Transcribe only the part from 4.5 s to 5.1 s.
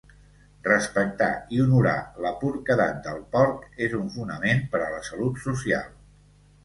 per a la